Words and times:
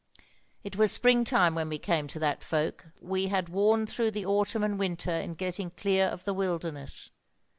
"It 0.63 0.77
was 0.77 0.91
springtime 0.91 1.53
when 1.53 1.69
we 1.69 1.77
came 1.77 2.07
to 2.07 2.17
that 2.17 2.41
folk; 2.41 2.85
for 2.97 3.05
we 3.05 3.27
had 3.27 3.49
worn 3.49 3.85
through 3.85 4.09
the 4.09 4.25
autumn 4.25 4.63
and 4.63 4.79
winter 4.79 5.11
in 5.13 5.35
getting 5.35 5.69
clear 5.69 6.07
of 6.07 6.23
the 6.23 6.33
wilderness. 6.33 7.11